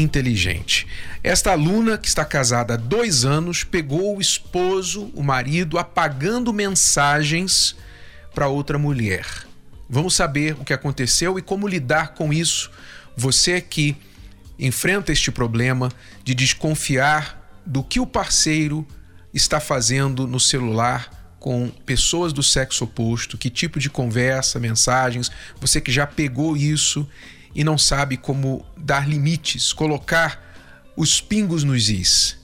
[0.00, 0.86] inteligente.
[1.22, 7.76] Esta aluna, que está casada há dois anos, pegou o esposo, o marido, apagando mensagens
[8.34, 9.26] para outra mulher.
[9.88, 12.70] Vamos saber o que aconteceu e como lidar com isso.
[13.16, 13.96] Você que
[14.58, 15.90] enfrenta este problema
[16.22, 18.86] de desconfiar do que o parceiro
[19.32, 25.80] está fazendo no celular com pessoas do sexo oposto, que tipo de conversa, mensagens, você
[25.80, 27.08] que já pegou isso
[27.54, 30.44] e não sabe como dar limites, colocar
[30.96, 32.38] os pingos nos is.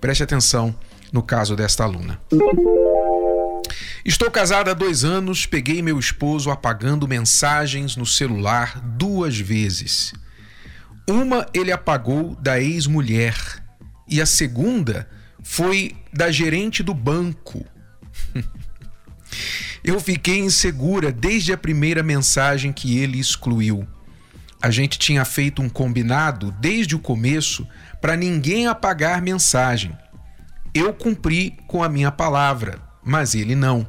[0.00, 0.74] Preste atenção
[1.12, 2.20] no caso desta aluna.
[4.04, 10.14] Estou casada há dois anos, peguei meu esposo apagando mensagens no celular duas vezes.
[11.08, 13.36] Uma ele apagou da ex-mulher
[14.08, 15.08] e a segunda
[15.42, 17.64] foi da gerente do banco.
[19.82, 23.86] Eu fiquei insegura desde a primeira mensagem que ele excluiu
[24.62, 27.66] a gente tinha feito um combinado desde o começo
[28.00, 29.96] para ninguém apagar mensagem.
[30.74, 33.86] Eu cumpri com a minha palavra, mas ele não.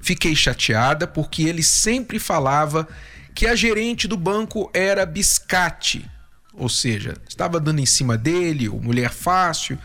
[0.00, 2.88] Fiquei chateada porque ele sempre falava
[3.34, 6.10] que a gerente do banco era biscate,
[6.54, 9.78] ou seja, estava dando em cima dele, ou mulher fácil.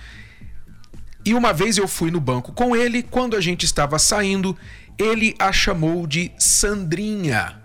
[1.25, 4.57] E uma vez eu fui no banco com ele, quando a gente estava saindo,
[4.97, 7.64] ele a chamou de Sandrinha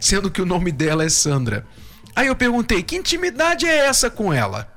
[0.00, 1.66] sendo que o nome dela é Sandra.
[2.14, 4.72] Aí eu perguntei: que intimidade é essa com ela?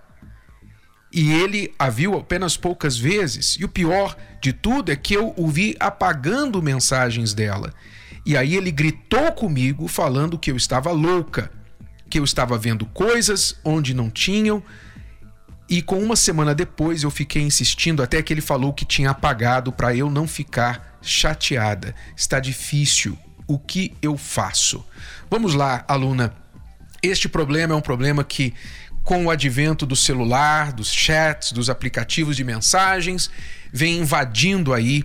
[1.11, 5.33] E ele a viu apenas poucas vezes, e o pior de tudo é que eu
[5.35, 7.73] o vi apagando mensagens dela.
[8.25, 11.51] E aí ele gritou comigo, falando que eu estava louca,
[12.09, 14.61] que eu estava vendo coisas onde não tinham.
[15.67, 19.71] E com uma semana depois eu fiquei insistindo até que ele falou que tinha apagado
[19.71, 21.95] para eu não ficar chateada.
[22.15, 23.17] Está difícil
[23.49, 24.85] o que eu faço?
[25.27, 26.35] Vamos lá, aluna.
[27.01, 28.53] Este problema é um problema que,
[29.03, 33.27] com o advento do celular, dos chats, dos aplicativos de mensagens,
[33.73, 35.03] vem invadindo aí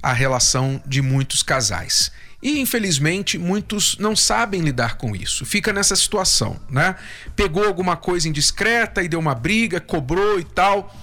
[0.00, 2.12] a relação de muitos casais.
[2.40, 5.44] E infelizmente muitos não sabem lidar com isso.
[5.44, 6.94] Fica nessa situação, né?
[7.34, 10.94] Pegou alguma coisa indiscreta e deu uma briga, cobrou e tal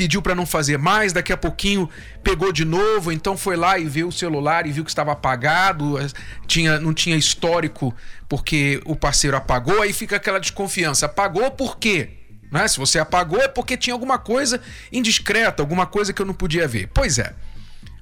[0.00, 1.86] pediu para não fazer mais, daqui a pouquinho
[2.24, 5.98] pegou de novo, então foi lá e viu o celular e viu que estava apagado,
[6.46, 7.94] tinha, não tinha histórico
[8.26, 11.04] porque o parceiro apagou, aí fica aquela desconfiança.
[11.04, 12.12] Apagou por quê?
[12.50, 12.66] Né?
[12.66, 14.58] Se você apagou é porque tinha alguma coisa
[14.90, 16.88] indiscreta, alguma coisa que eu não podia ver.
[16.94, 17.34] Pois é.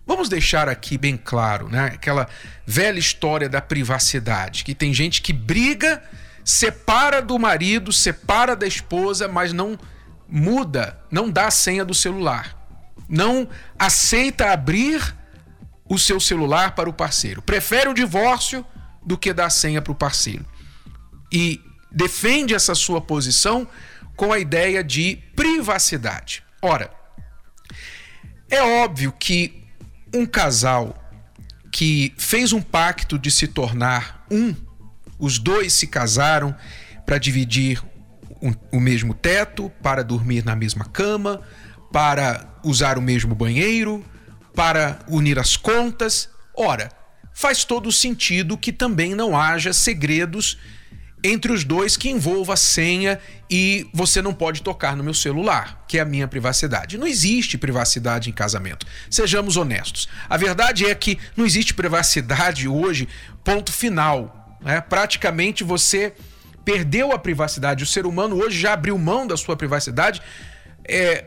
[0.06, 1.87] Vamos deixar aqui bem claro, né?
[1.87, 2.28] Aquela
[2.64, 6.00] velha história da privacidade, que tem gente que briga,
[6.44, 9.76] separa do marido, separa da esposa, mas não
[10.28, 12.56] muda, não dá a senha do celular.
[13.09, 15.16] Não aceita abrir
[15.89, 17.41] o seu celular para o parceiro.
[17.41, 18.65] Prefere o divórcio
[19.05, 20.44] do que dar a senha para o parceiro.
[21.33, 23.67] E defende essa sua posição
[24.15, 26.43] com a ideia de privacidade.
[26.61, 26.91] Ora,
[28.50, 29.65] é óbvio que
[30.12, 30.94] um casal
[31.71, 34.55] que fez um pacto de se tornar um,
[35.19, 36.55] os dois se casaram
[37.06, 37.83] para dividir
[38.72, 41.41] o mesmo teto, para dormir na mesma cama,
[41.93, 44.04] para usar o mesmo banheiro,
[44.54, 46.28] para unir as contas.
[46.56, 46.91] Ora,
[47.32, 50.59] faz todo sentido que também não haja segredos
[51.22, 53.19] entre os dois que envolva a senha
[53.50, 56.97] e você não pode tocar no meu celular, que é a minha privacidade.
[56.97, 58.87] Não existe privacidade em casamento.
[59.10, 60.09] Sejamos honestos.
[60.28, 63.09] A verdade é que não existe privacidade hoje,
[63.43, 64.59] ponto final.
[64.60, 64.81] Né?
[64.81, 66.12] Praticamente você
[66.69, 67.82] perdeu a privacidade.
[67.82, 70.20] O ser humano hoje já abriu mão da sua privacidade.
[70.85, 71.25] É,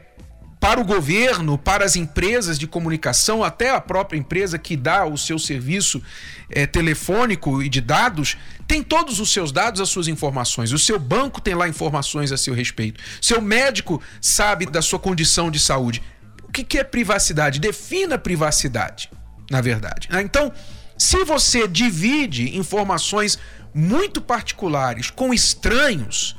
[0.60, 5.18] para o governo, para as empresas de comunicação, até a própria empresa que dá o
[5.18, 6.00] seu serviço
[6.48, 10.72] é, telefônico e de dados, tem todos os seus dados, as suas informações.
[10.72, 13.02] O seu banco tem lá informações a seu respeito.
[13.20, 16.04] Seu médico sabe da sua condição de saúde.
[16.44, 17.60] O que, que é privacidade?
[17.60, 19.10] Defina privacidade,
[19.50, 20.08] na verdade.
[20.12, 20.22] Né?
[20.22, 20.54] Então,
[20.96, 23.40] se você divide informações
[23.74, 26.36] muito particulares com estranhos,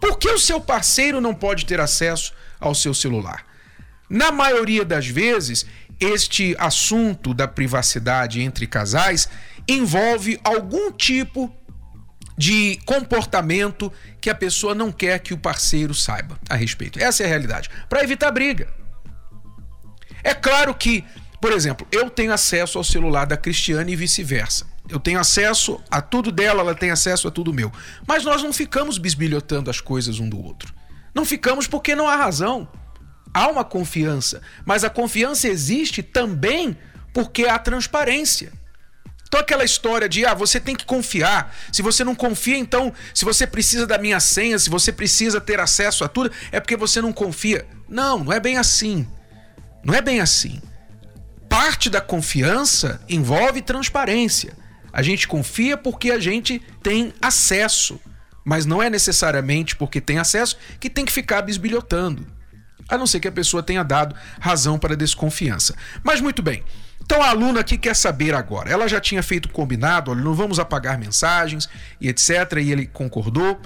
[0.00, 3.44] por que o seu parceiro não pode ter acesso ao seu celular?
[4.08, 5.64] Na maioria das vezes,
[5.98, 9.28] este assunto da privacidade entre casais
[9.66, 11.54] envolve algum tipo
[12.36, 16.98] de comportamento que a pessoa não quer que o parceiro saiba a respeito.
[16.98, 17.70] Essa é a realidade.
[17.88, 18.68] Para evitar briga.
[20.22, 21.04] É claro que,
[21.40, 24.66] por exemplo, eu tenho acesso ao celular da Cristiane e vice-versa.
[24.88, 27.72] Eu tenho acesso a tudo dela, ela tem acesso a tudo meu.
[28.06, 30.74] Mas nós não ficamos bisbilhotando as coisas um do outro.
[31.14, 32.68] Não ficamos porque não há razão.
[33.32, 36.76] Há uma confiança, mas a confiança existe também
[37.12, 38.52] porque há transparência.
[39.26, 41.52] Então aquela história de ah, você tem que confiar.
[41.72, 45.58] Se você não confia, então, se você precisa da minha senha, se você precisa ter
[45.58, 47.66] acesso a tudo, é porque você não confia.
[47.88, 49.08] Não, não é bem assim.
[49.84, 50.62] Não é bem assim.
[51.48, 54.56] Parte da confiança envolve transparência.
[54.94, 58.00] A gente confia porque a gente tem acesso,
[58.44, 62.24] mas não é necessariamente porque tem acesso que tem que ficar bisbilhotando.
[62.88, 65.74] A não ser que a pessoa tenha dado razão para desconfiança.
[66.04, 66.62] Mas muito bem.
[67.02, 68.70] Então a aluna aqui quer saber agora.
[68.70, 71.68] Ela já tinha feito combinado, olha, não vamos apagar mensagens
[72.00, 72.30] e etc.
[72.62, 73.60] E ele concordou,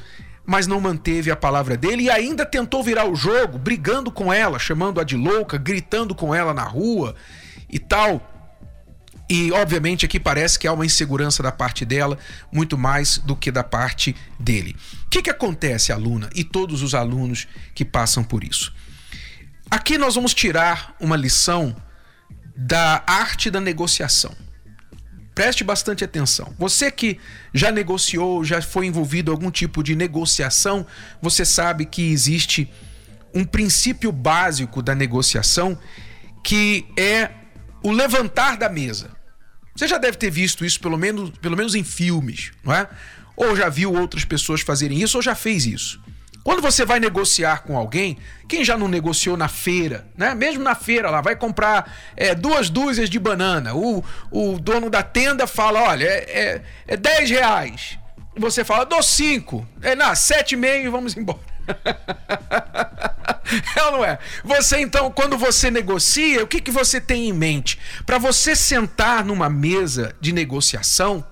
[0.46, 4.58] mas não manteve a palavra dele e ainda tentou virar o jogo, brigando com ela,
[4.58, 7.14] chamando-a de louca, gritando com ela na rua
[7.68, 8.37] e tal.
[9.28, 12.18] E obviamente aqui parece que há uma insegurança da parte dela,
[12.50, 14.74] muito mais do que da parte dele.
[15.04, 18.72] O que, que acontece, aluna, e todos os alunos que passam por isso?
[19.70, 21.76] Aqui nós vamos tirar uma lição
[22.56, 24.34] da arte da negociação.
[25.34, 26.54] Preste bastante atenção.
[26.58, 27.18] Você que
[27.52, 30.86] já negociou, já foi envolvido em algum tipo de negociação,
[31.20, 32.68] você sabe que existe
[33.34, 35.78] um princípio básico da negociação
[36.42, 37.30] que é
[37.84, 39.17] o levantar da mesa.
[39.78, 42.88] Você já deve ter visto isso pelo menos, pelo menos em filmes, não é?
[43.36, 46.00] Ou já viu outras pessoas fazerem isso ou já fez isso.
[46.42, 50.34] Quando você vai negociar com alguém, quem já não negociou na feira, né?
[50.34, 53.72] Mesmo na feira lá, vai comprar é, duas dúzias de banana.
[53.72, 57.98] O, o dono da tenda fala: olha, é, é, é 10 reais.
[58.36, 59.64] Você fala, dou 5.
[59.80, 61.38] É, não, 7,5 e vamos embora.
[63.76, 64.18] é ou não é?
[64.44, 67.78] Você então, quando você negocia, o que, que você tem em mente?
[68.04, 71.24] Para você sentar numa mesa de negociação,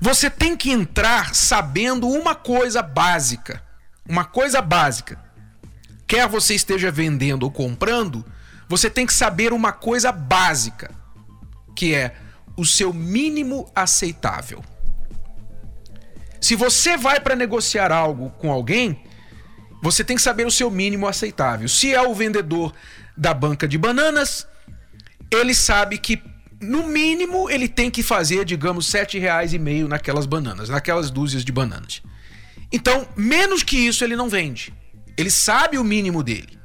[0.00, 3.62] você tem que entrar sabendo uma coisa básica
[4.08, 5.18] uma coisa básica.
[6.06, 8.24] Quer você esteja vendendo ou comprando,
[8.68, 10.90] você tem que saber uma coisa básica,
[11.74, 12.14] que é
[12.56, 14.62] o seu mínimo aceitável.
[16.44, 19.02] Se você vai para negociar algo com alguém,
[19.82, 21.66] você tem que saber o seu mínimo aceitável.
[21.70, 22.70] Se é o vendedor
[23.16, 24.46] da banca de bananas,
[25.30, 26.22] ele sabe que
[26.60, 31.46] no mínimo ele tem que fazer, digamos, sete reais e meio naquelas bananas, naquelas dúzias
[31.46, 32.02] de bananas.
[32.70, 34.70] Então, menos que isso ele não vende.
[35.16, 36.58] Ele sabe o mínimo dele.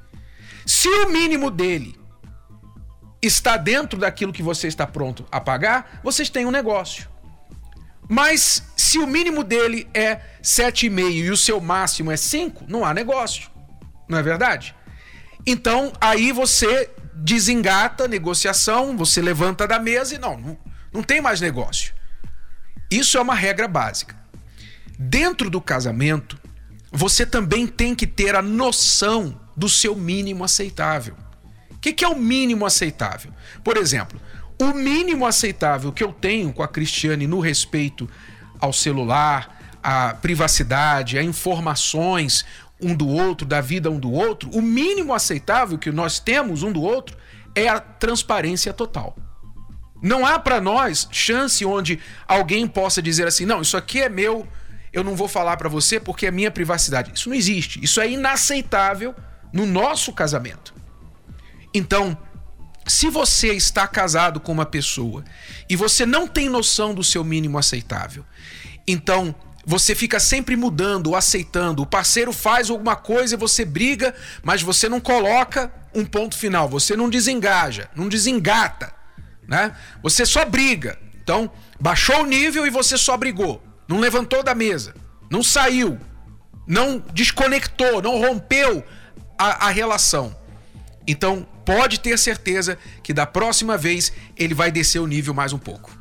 [0.65, 1.97] Se o mínimo dele
[3.21, 7.07] está dentro daquilo que você está pronto a pagar, vocês têm um negócio.
[8.09, 12.91] Mas se o mínimo dele é 7,5 e o seu máximo é 5, não há
[12.91, 13.51] negócio.
[14.07, 14.75] Não é verdade?
[15.45, 20.57] Então, aí você desengata a negociação, você levanta da mesa e não, não,
[20.91, 21.93] não tem mais negócio.
[22.89, 24.17] Isso é uma regra básica.
[24.97, 26.39] Dentro do casamento,
[26.91, 31.15] você também tem que ter a noção do seu mínimo aceitável.
[31.69, 33.31] O que, que é o mínimo aceitável?
[33.63, 34.19] Por exemplo,
[34.61, 38.09] o mínimo aceitável que eu tenho com a Cristiane no respeito
[38.59, 42.45] ao celular, à privacidade, a informações
[42.81, 46.71] um do outro, da vida um do outro, o mínimo aceitável que nós temos um
[46.71, 47.17] do outro
[47.55, 49.15] é a transparência total.
[50.01, 54.47] Não há para nós chance onde alguém possa dizer assim: não, isso aqui é meu,
[54.93, 57.11] eu não vou falar para você porque é minha privacidade.
[57.13, 57.83] Isso não existe.
[57.83, 59.13] Isso é inaceitável
[59.51, 60.73] no nosso casamento.
[61.73, 62.17] Então,
[62.89, 65.23] se você está casado com uma pessoa
[65.69, 68.25] e você não tem noção do seu mínimo aceitável,
[68.87, 69.33] então
[69.65, 71.83] você fica sempre mudando, aceitando.
[71.83, 76.67] O parceiro faz alguma coisa e você briga, mas você não coloca um ponto final,
[76.67, 78.93] você não desengaja, não desengata,
[79.47, 79.75] né?
[80.01, 80.97] Você só briga.
[81.21, 84.93] Então, baixou o nível e você só brigou não levantou da mesa,
[85.31, 85.97] não saiu,
[86.67, 88.83] não desconectou, não rompeu
[89.35, 90.37] a, a relação.
[91.07, 95.59] Então, pode ter certeza que da próxima vez ele vai descer o nível mais um
[95.59, 95.91] pouco.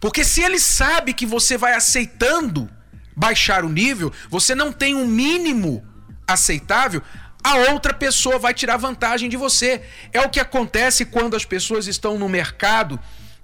[0.00, 2.66] Porque se ele sabe que você vai aceitando
[3.14, 5.84] baixar o nível, você não tem um mínimo
[6.26, 7.02] aceitável,
[7.44, 9.82] a outra pessoa vai tirar vantagem de você.
[10.14, 12.98] É o que acontece quando as pessoas estão no mercado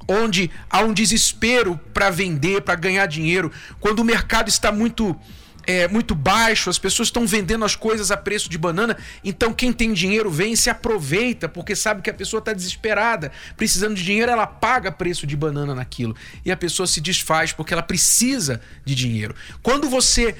[0.09, 5.15] onde há um desespero para vender, para ganhar dinheiro, quando o mercado está muito
[5.67, 9.73] é, muito baixo, as pessoas estão vendendo as coisas a preço de banana, então quem
[9.73, 14.05] tem dinheiro vem e se aproveita, porque sabe que a pessoa está desesperada, precisando de
[14.05, 16.15] dinheiro, ela paga preço de banana naquilo.
[16.45, 19.35] E a pessoa se desfaz porque ela precisa de dinheiro.
[19.63, 20.37] Quando você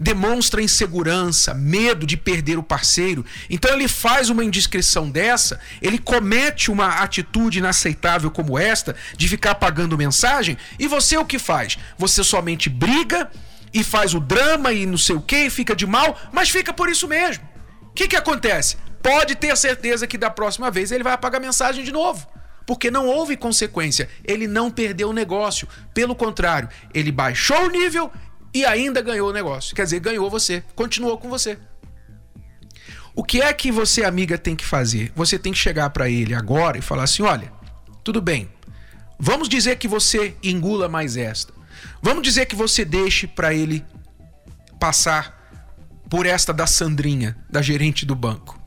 [0.00, 3.26] demonstra insegurança, medo de perder o parceiro.
[3.50, 9.56] Então ele faz uma indiscrição dessa, ele comete uma atitude inaceitável como esta, de ficar
[9.56, 11.78] pagando mensagem, e você o que faz?
[11.98, 13.28] Você somente briga
[13.72, 16.88] e faz o drama e não sei o que, fica de mal, mas fica por
[16.88, 17.46] isso mesmo.
[17.82, 18.76] O que, que acontece?
[19.02, 22.26] Pode ter certeza que da próxima vez ele vai apagar mensagem de novo
[22.68, 24.10] porque não houve consequência.
[24.22, 25.66] Ele não perdeu o negócio.
[25.94, 28.12] Pelo contrário, ele baixou o nível
[28.52, 29.74] e ainda ganhou o negócio.
[29.74, 31.58] Quer dizer, ganhou você, continuou com você.
[33.14, 35.10] O que é que você, amiga, tem que fazer?
[35.16, 37.50] Você tem que chegar para ele agora e falar assim: olha,
[38.04, 38.50] tudo bem,
[39.18, 41.54] vamos dizer que você engula mais esta.
[42.02, 43.84] Vamos dizer que você deixe para ele
[44.78, 45.36] passar
[46.08, 48.58] por esta da Sandrinha, da gerente do banco.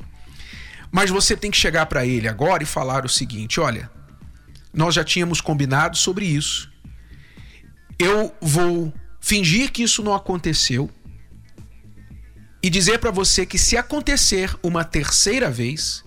[0.91, 3.89] Mas você tem que chegar para ele agora e falar o seguinte: olha,
[4.73, 6.71] nós já tínhamos combinado sobre isso.
[7.97, 10.89] Eu vou fingir que isso não aconteceu
[12.63, 16.03] e dizer para você que se acontecer uma terceira vez,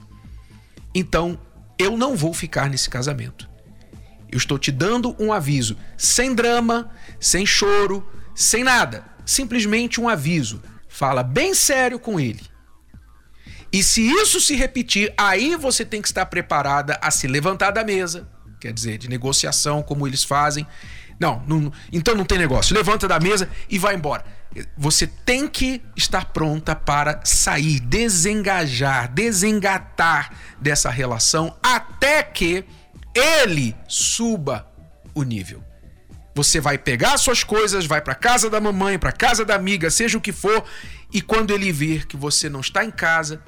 [0.94, 1.38] então
[1.78, 3.48] eu não vou ficar nesse casamento.
[4.34, 9.04] Eu estou te dando um aviso, sem drama, sem choro, sem nada.
[9.24, 10.60] Simplesmente um aviso.
[10.88, 12.42] Fala bem sério com ele.
[13.72, 17.84] E se isso se repetir, aí você tem que estar preparada a se levantar da
[17.84, 18.28] mesa,
[18.60, 20.66] quer dizer, de negociação, como eles fazem.
[21.20, 22.74] Não, não, então não tem negócio.
[22.74, 24.24] Levanta da mesa e vai embora.
[24.76, 32.64] Você tem que estar pronta para sair, desengajar, desengatar dessa relação até que
[33.14, 34.66] ele suba
[35.14, 35.62] o nível.
[36.34, 40.18] Você vai pegar suas coisas, vai para casa da mamãe, para casa da amiga, seja
[40.18, 40.64] o que for,
[41.12, 43.40] e quando ele vir que você não está em casa,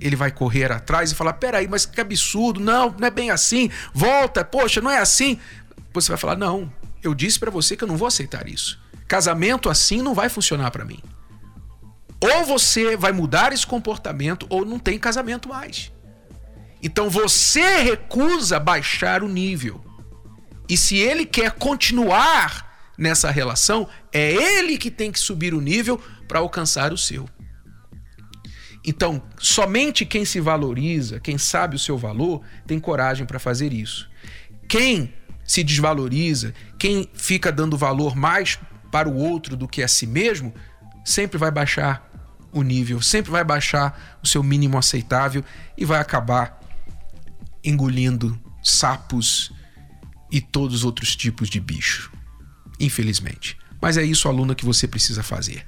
[0.00, 3.70] ele vai correr atrás e falar: peraí, mas que absurdo, não, não é bem assim,
[3.92, 5.38] volta, poxa, não é assim.
[5.92, 8.80] Você vai falar: não, eu disse para você que eu não vou aceitar isso.
[9.06, 11.00] Casamento assim não vai funcionar para mim.
[12.20, 15.92] Ou você vai mudar esse comportamento ou não tem casamento mais.
[16.84, 19.82] Então você recusa baixar o nível.
[20.68, 25.98] E se ele quer continuar nessa relação, é ele que tem que subir o nível
[26.28, 27.26] para alcançar o seu.
[28.86, 34.10] Então, somente quem se valoriza, quem sabe o seu valor, tem coragem para fazer isso.
[34.68, 38.58] Quem se desvaloriza, quem fica dando valor mais
[38.92, 40.54] para o outro do que a si mesmo,
[41.02, 42.10] sempre vai baixar
[42.52, 45.42] o nível, sempre vai baixar o seu mínimo aceitável
[45.78, 46.60] e vai acabar
[47.64, 49.52] engolindo sapos
[50.30, 52.12] e todos os outros tipos de bicho.
[52.78, 53.56] Infelizmente.
[53.80, 55.66] Mas é isso, aluna, que você precisa fazer.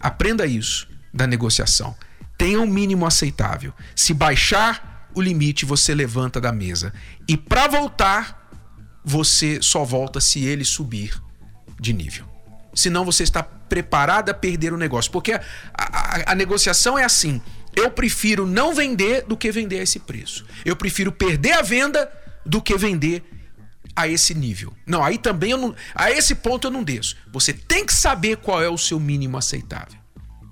[0.00, 1.96] Aprenda isso da negociação
[2.40, 3.70] tenha um mínimo aceitável.
[3.94, 6.90] Se baixar o limite, você levanta da mesa.
[7.28, 8.48] E para voltar,
[9.04, 11.22] você só volta se ele subir
[11.78, 12.24] de nível.
[12.74, 15.12] Senão você está preparado a perder o negócio.
[15.12, 15.42] Porque a,
[15.74, 17.42] a, a negociação é assim:
[17.74, 20.44] eu prefiro não vender do que vender a esse preço.
[20.64, 22.10] Eu prefiro perder a venda
[22.44, 23.22] do que vender
[23.94, 24.72] a esse nível.
[24.86, 25.74] Não, aí também eu não.
[25.94, 27.16] A esse ponto eu não desço.
[27.32, 29.98] Você tem que saber qual é o seu mínimo aceitável.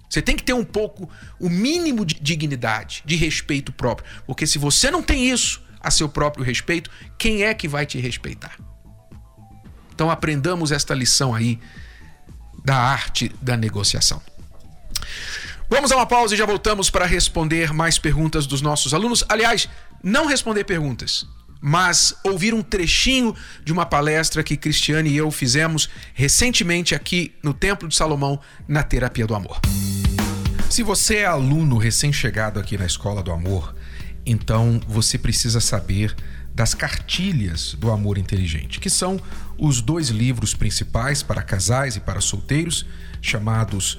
[0.09, 1.09] Você tem que ter um pouco,
[1.39, 4.09] o mínimo de dignidade, de respeito próprio.
[4.27, 7.99] Porque se você não tem isso a seu próprio respeito, quem é que vai te
[7.99, 8.57] respeitar?
[9.95, 11.59] Então aprendamos esta lição aí
[12.65, 14.23] da arte da negociação.
[15.71, 19.23] Vamos a uma pausa e já voltamos para responder mais perguntas dos nossos alunos.
[19.29, 19.69] Aliás,
[20.03, 21.27] não responder perguntas,
[21.61, 27.53] mas ouvir um trechinho de uma palestra que Cristiane e eu fizemos recentemente aqui no
[27.53, 29.61] Templo de Salomão na Terapia do Amor.
[30.71, 33.75] Se você é aluno recém-chegado aqui na Escola do Amor,
[34.25, 36.17] então você precisa saber
[36.55, 39.21] das cartilhas do amor inteligente, que são
[39.59, 42.87] os dois livros principais para casais e para solteiros,
[43.21, 43.99] chamados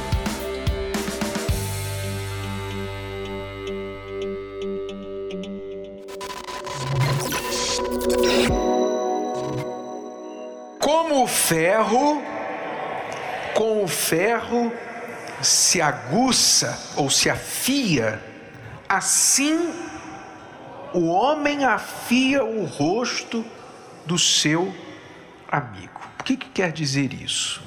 [11.51, 12.23] Ferro,
[13.53, 14.71] com o ferro
[15.41, 18.23] se aguça ou se afia,
[18.87, 19.73] assim
[20.93, 23.45] o homem afia o rosto
[24.05, 24.73] do seu
[25.51, 25.99] amigo.
[26.21, 27.61] O que, que quer dizer isso?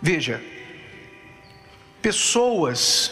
[0.00, 0.40] Veja,
[2.00, 3.10] pessoas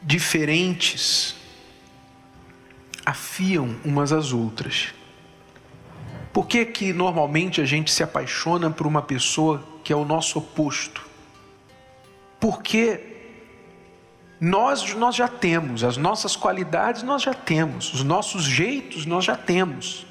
[0.00, 1.34] diferentes
[3.04, 4.94] afiam umas às outras.
[6.32, 10.38] Por que, que normalmente a gente se apaixona por uma pessoa que é o nosso
[10.38, 11.06] oposto?
[12.40, 13.00] Porque
[14.40, 19.36] nós, nós já temos, as nossas qualidades nós já temos, os nossos jeitos nós já
[19.36, 20.06] temos.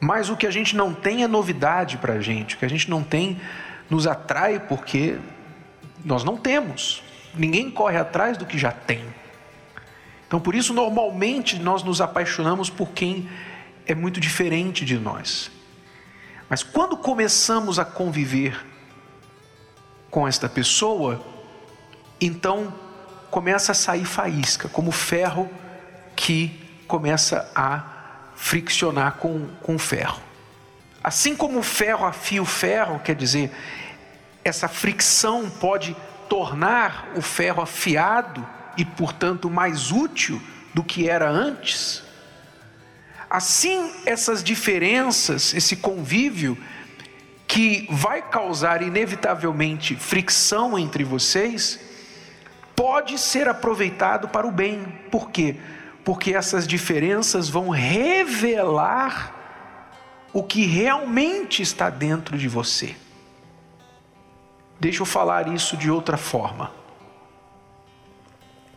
[0.00, 2.68] Mas o que a gente não tem é novidade para a gente, o que a
[2.68, 3.40] gente não tem
[3.88, 5.18] nos atrai porque
[6.04, 7.02] nós não temos.
[7.34, 9.04] Ninguém corre atrás do que já tem.
[10.26, 13.28] Então, por isso, normalmente nós nos apaixonamos por quem
[13.90, 15.50] é muito diferente de nós.
[16.48, 18.66] Mas quando começamos a conviver
[20.10, 21.24] com esta pessoa,
[22.20, 22.72] então
[23.30, 25.48] começa a sair faísca, como ferro
[26.16, 30.20] que começa a friccionar com, com ferro.
[31.02, 33.52] Assim como o ferro afia o ferro, quer dizer,
[34.44, 35.96] essa fricção pode
[36.28, 40.40] tornar o ferro afiado e, portanto, mais útil
[40.74, 42.02] do que era antes.
[43.30, 46.58] Assim, essas diferenças, esse convívio,
[47.46, 51.78] que vai causar inevitavelmente fricção entre vocês,
[52.74, 54.84] pode ser aproveitado para o bem.
[55.12, 55.56] Por quê?
[56.04, 59.36] Porque essas diferenças vão revelar
[60.32, 62.96] o que realmente está dentro de você.
[64.80, 66.72] Deixa eu falar isso de outra forma.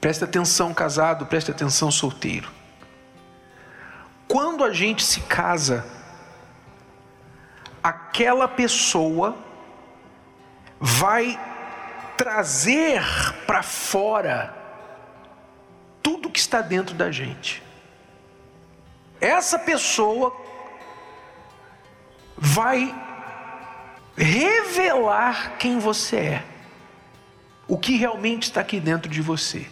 [0.01, 2.62] Preste atenção, casado, preste atenção, solteiro.
[4.33, 5.85] Quando a gente se casa,
[7.83, 9.37] aquela pessoa
[10.79, 11.39] vai
[12.17, 13.03] trazer
[13.45, 14.51] para fora
[16.01, 17.61] tudo que está dentro da gente.
[19.21, 20.35] Essa pessoa
[22.35, 22.91] vai
[24.17, 26.45] revelar quem você é,
[27.67, 29.67] o que realmente está aqui dentro de você,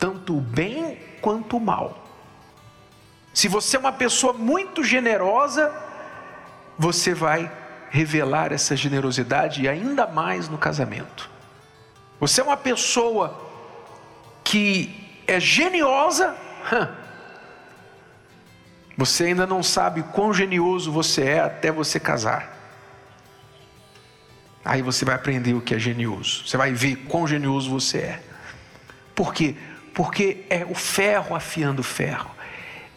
[0.00, 2.07] tanto o bem quanto o mal.
[3.38, 5.72] Se você é uma pessoa muito generosa,
[6.76, 7.48] você vai
[7.88, 11.30] revelar essa generosidade e ainda mais no casamento.
[12.18, 13.40] Você é uma pessoa
[14.42, 16.34] que é geniosa,
[18.98, 22.52] você ainda não sabe quão genioso você é até você casar.
[24.64, 26.44] Aí você vai aprender o que é genioso.
[26.44, 28.22] Você vai ver quão genioso você é.
[29.14, 29.54] Por quê?
[29.94, 32.36] Porque é o ferro afiando o ferro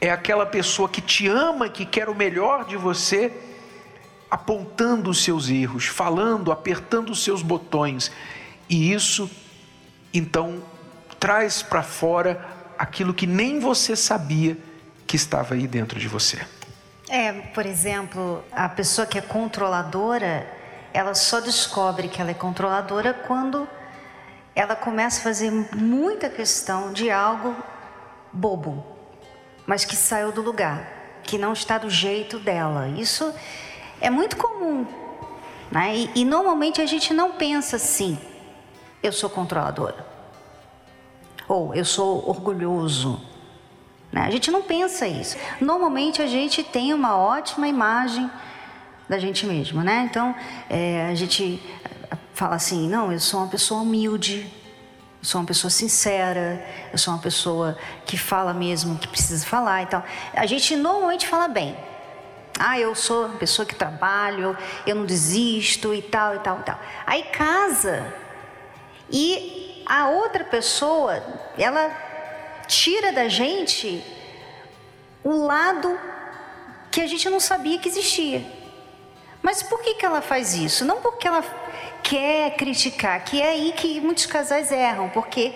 [0.01, 3.31] é aquela pessoa que te ama, que quer o melhor de você,
[4.31, 8.11] apontando os seus erros, falando, apertando os seus botões.
[8.67, 9.29] E isso,
[10.11, 10.63] então,
[11.19, 12.43] traz para fora
[12.79, 14.57] aquilo que nem você sabia
[15.05, 16.41] que estava aí dentro de você.
[17.07, 20.49] É, por exemplo, a pessoa que é controladora,
[20.93, 23.67] ela só descobre que ela é controladora quando
[24.55, 27.55] ela começa a fazer muita questão de algo
[28.33, 29.00] bobo
[29.71, 30.85] mas que saiu do lugar,
[31.23, 32.89] que não está do jeito dela.
[32.89, 33.33] Isso
[34.01, 34.85] é muito comum.
[35.71, 35.95] Né?
[35.95, 38.19] E, e normalmente a gente não pensa assim:
[39.01, 40.05] eu sou controladora,
[41.47, 43.25] ou eu sou orgulhoso.
[44.11, 44.23] Né?
[44.23, 45.37] A gente não pensa isso.
[45.61, 48.29] Normalmente a gente tem uma ótima imagem
[49.07, 50.05] da gente mesmo, né?
[50.11, 50.35] Então
[50.69, 51.63] é, a gente
[52.33, 54.51] fala assim: não, eu sou uma pessoa humilde,
[55.21, 59.83] eu sou uma pessoa sincera, eu sou uma pessoa que fala mesmo que precisa falar
[59.83, 60.03] e tal.
[60.33, 61.77] A gente normalmente fala bem.
[62.59, 66.63] Ah, eu sou uma pessoa que trabalho, eu não desisto e tal e tal e
[66.63, 66.79] tal.
[67.05, 68.11] Aí casa
[69.11, 71.23] e a outra pessoa,
[71.55, 71.91] ela
[72.67, 74.03] tira da gente
[75.23, 75.99] o lado
[76.89, 78.43] que a gente não sabia que existia.
[79.39, 80.83] Mas por que, que ela faz isso?
[80.83, 81.43] Não porque ela
[82.03, 85.53] quer criticar, que é aí que muitos casais erram, porque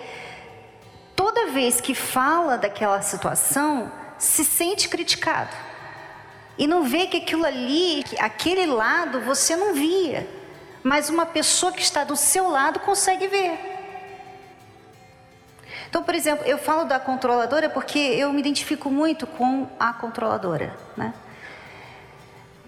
[1.14, 5.54] toda vez que fala daquela situação, se sente criticado.
[6.58, 10.26] E não vê que aquilo ali, aquele lado você não via,
[10.82, 13.58] mas uma pessoa que está do seu lado consegue ver.
[15.88, 20.76] Então, por exemplo, eu falo da controladora porque eu me identifico muito com a controladora,
[20.96, 21.14] né?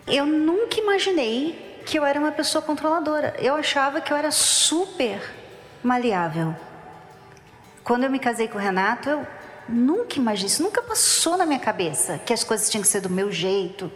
[0.07, 3.35] Eu nunca imaginei que eu era uma pessoa controladora.
[3.39, 5.21] Eu achava que eu era super
[5.83, 6.55] maleável.
[7.83, 9.27] Quando eu me casei com o Renato, eu
[9.69, 13.11] nunca imaginei, isso nunca passou na minha cabeça que as coisas tinham que ser do
[13.11, 13.91] meu jeito,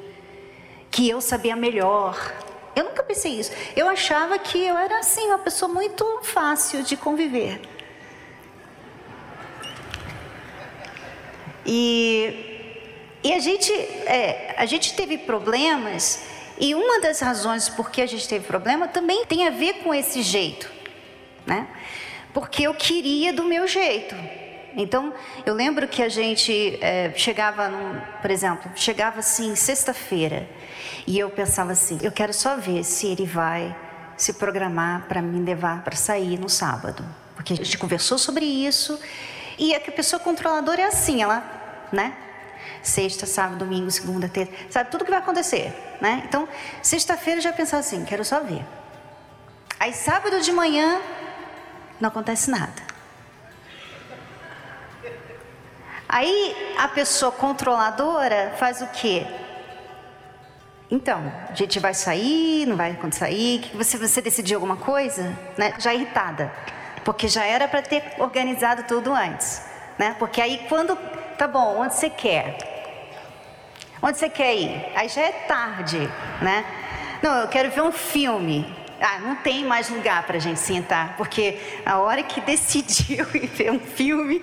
[0.90, 2.16] que eu sabia melhor.
[2.74, 3.52] Eu nunca pensei isso.
[3.76, 7.60] Eu achava que eu era assim, uma pessoa muito fácil de conviver.
[11.64, 12.80] E,
[13.22, 16.22] e a, gente, é, a gente teve problemas,
[16.58, 19.94] e uma das razões por que a gente teve problema também tem a ver com
[19.94, 20.70] esse jeito,
[21.46, 21.66] né?
[22.32, 24.14] Porque eu queria do meu jeito.
[24.74, 25.12] Então,
[25.44, 30.48] eu lembro que a gente é, chegava, num, por exemplo, chegava assim, sexta-feira,
[31.06, 33.74] e eu pensava assim: eu quero só ver se ele vai
[34.16, 37.04] se programar para me levar para sair no sábado.
[37.34, 38.98] Porque a gente conversou sobre isso,
[39.58, 41.42] e é que a pessoa controladora é assim, ela,
[41.92, 42.16] né?
[42.82, 46.22] Sexta, sábado, domingo, segunda, terça, sabe tudo que vai acontecer, né?
[46.26, 46.48] Então,
[46.82, 48.64] sexta-feira já pensava assim: quero só ver.
[49.78, 51.00] Aí, sábado de manhã,
[52.00, 52.92] não acontece nada.
[56.08, 59.26] Aí a pessoa controladora faz o quê?
[60.90, 63.70] Então, a gente vai sair, não vai sair?
[63.72, 65.34] Você, você decidiu alguma coisa?
[65.56, 65.72] Né?
[65.78, 66.52] Já irritada,
[67.02, 69.62] porque já era para ter organizado tudo antes.
[69.98, 70.14] Né?
[70.18, 70.94] Porque aí quando.
[71.38, 72.71] Tá bom, onde você quer?
[74.02, 74.84] Onde você quer ir?
[74.96, 76.10] Aí já é tarde,
[76.40, 76.64] né?
[77.22, 78.66] Não, eu quero ver um filme.
[79.00, 83.46] Ah, não tem mais lugar para a gente sentar, porque a hora que decidiu ir
[83.46, 84.40] ver um filme,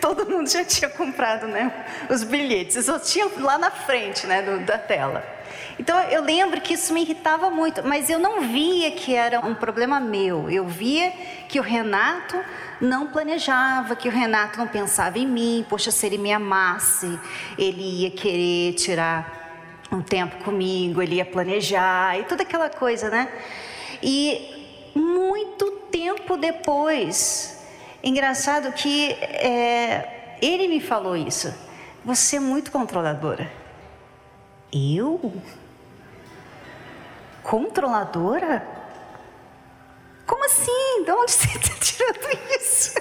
[0.00, 1.72] todo mundo já tinha comprado né,
[2.08, 5.24] os bilhetes, só tinha lá na frente né, do, da tela.
[5.78, 9.54] Então eu lembro que isso me irritava muito, mas eu não via que era um
[9.54, 10.50] problema meu.
[10.50, 11.12] Eu via
[11.48, 12.36] que o Renato
[12.80, 15.66] não planejava, que o Renato não pensava em mim.
[15.68, 17.18] Poxa, se ele me amasse,
[17.58, 19.40] ele ia querer tirar
[19.90, 23.28] um tempo comigo, ele ia planejar e toda aquela coisa, né?
[24.02, 27.62] E muito tempo depois,
[28.02, 31.54] Engraçado que é, ele me falou isso.
[32.04, 33.48] Você é muito controladora.
[34.72, 35.32] Eu?
[37.42, 38.66] Controladora?
[40.26, 41.04] Como assim?
[41.04, 42.94] De onde você está tirando isso?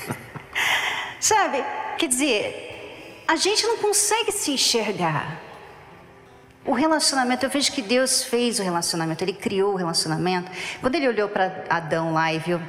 [1.20, 1.64] Sabe?
[1.98, 5.40] Quer dizer, a gente não consegue se enxergar.
[6.64, 10.50] O relacionamento, eu vejo que Deus fez o relacionamento, Ele criou o relacionamento.
[10.80, 12.60] Quando Ele olhou para Adão lá e viu,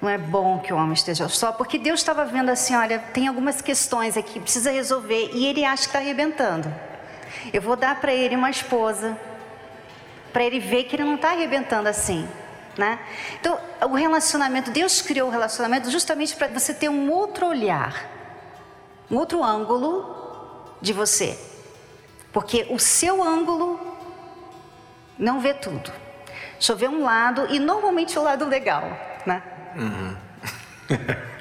[0.00, 3.28] não é bom que o homem esteja só, porque Deus estava vendo assim: olha, tem
[3.28, 6.72] algumas questões aqui, precisa resolver, e ele acha que está arrebentando.
[7.52, 9.16] Eu vou dar para ele uma esposa,
[10.32, 12.28] para ele ver que ele não está arrebentando assim.
[12.76, 12.98] Né?
[13.38, 18.06] Então, o relacionamento, Deus criou o relacionamento justamente para você ter um outro olhar,
[19.10, 21.38] um outro ângulo de você.
[22.32, 23.78] Porque o seu ângulo
[25.18, 25.92] não vê tudo.
[26.58, 28.84] Só vê um lado e normalmente o lado legal,
[29.26, 29.42] né?
[29.76, 30.16] Uhum.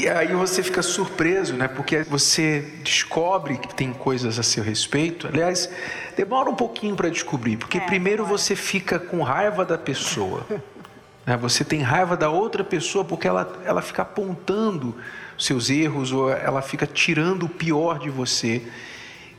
[0.00, 1.68] e aí você fica surpreso, né?
[1.68, 5.26] Porque você descobre que tem coisas a seu respeito.
[5.26, 5.68] Aliás,
[6.16, 10.46] demora um pouquinho para descobrir, porque é, primeiro você fica com raiva da pessoa.
[11.26, 11.36] né?
[11.36, 14.96] Você tem raiva da outra pessoa porque ela, ela fica apontando
[15.38, 18.62] seus erros ou ela fica tirando o pior de você.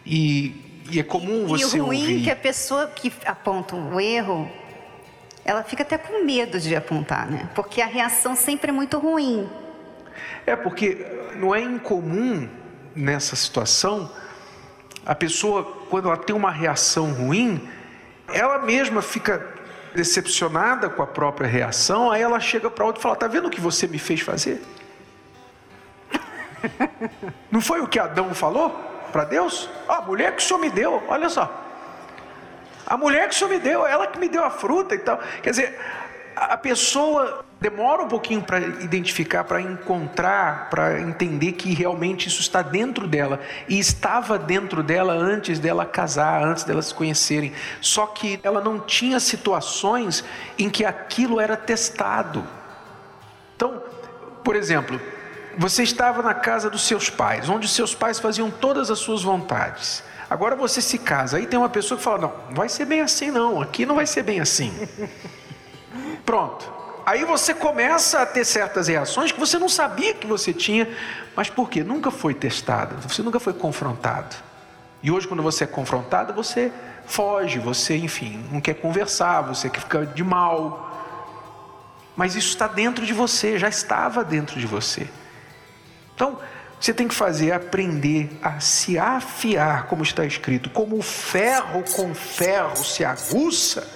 [0.06, 2.24] E, e é comum você e o ruim ouvir...
[2.24, 4.50] que a pessoa que aponta o erro
[5.44, 7.50] ela fica até com medo de apontar, né?
[7.56, 9.50] Porque a reação sempre é muito ruim.
[10.46, 11.06] É, porque
[11.36, 12.50] não é incomum
[12.96, 14.10] nessa situação
[15.06, 17.68] a pessoa, quando ela tem uma reação ruim,
[18.32, 19.46] ela mesma fica
[19.96, 23.50] decepcionada com a própria reação, aí ela chega para outra e fala: Tá vendo o
[23.50, 24.62] que você me fez fazer?
[27.52, 28.70] Não foi o que Adão falou
[29.12, 29.70] para Deus?
[29.88, 31.52] A mulher que o senhor me deu, olha só.
[32.86, 35.18] A mulher que o senhor me deu, ela que me deu a fruta e tal.
[35.42, 35.80] Quer dizer,
[36.36, 42.64] a pessoa demora um pouquinho para identificar, para encontrar, para entender que realmente isso está
[42.64, 47.54] dentro dela e estava dentro dela antes dela casar, antes delas se conhecerem.
[47.80, 50.24] Só que ela não tinha situações
[50.58, 52.44] em que aquilo era testado.
[53.56, 53.84] Então,
[54.44, 55.00] por exemplo,
[55.56, 60.04] você estava na casa dos seus pais, onde seus pais faziam todas as suas vontades.
[60.28, 63.02] Agora você se casa, aí tem uma pessoa que fala: não, não vai ser bem
[63.02, 64.74] assim, não, aqui não vai ser bem assim.
[66.26, 66.81] Pronto.
[67.06, 70.88] Aí você começa a ter certas reações que você não sabia que você tinha,
[71.36, 71.84] mas por quê?
[71.84, 74.36] Nunca foi testado, você nunca foi confrontado.
[75.04, 76.72] E hoje, quando você é confrontado, você
[77.06, 80.90] foge, você, enfim, não quer conversar, você ficar de mal.
[82.16, 85.08] Mas isso está dentro de você, já estava dentro de você.
[86.14, 86.38] Então,
[86.80, 92.14] você tem que fazer aprender a se afiar, como está escrito, como o ferro com
[92.14, 93.88] ferro se aguça,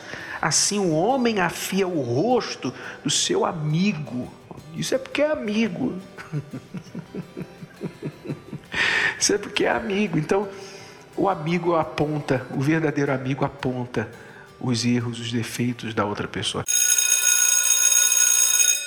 [0.41, 4.31] assim o homem afia o rosto do seu amigo.
[4.75, 5.93] Isso é porque é amigo.
[9.19, 10.17] Isso é porque é amigo.
[10.17, 10.47] Então,
[11.15, 14.09] o amigo aponta, o verdadeiro amigo aponta
[14.59, 16.63] os erros, os defeitos da outra pessoa.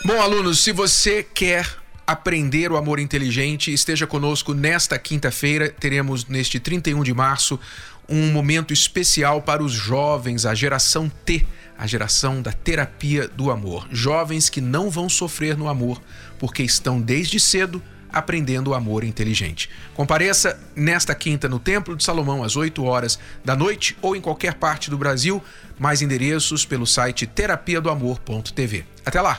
[0.04, 1.66] Bom, alunos, se você quer
[2.09, 5.68] aprender o amor inteligente, esteja conosco nesta quinta-feira.
[5.68, 7.61] Teremos neste 31 de março
[8.09, 13.87] um momento especial para os jovens, a geração T, a geração da terapia do amor.
[13.92, 16.01] Jovens que não vão sofrer no amor
[16.38, 19.68] porque estão desde cedo aprendendo o amor inteligente.
[19.94, 24.55] Compareça nesta quinta no Templo de Salomão às 8 horas da noite ou em qualquer
[24.55, 25.44] parte do Brasil.
[25.79, 28.87] Mais endereços pelo site terapia do amor.tv.
[29.05, 29.38] Até lá.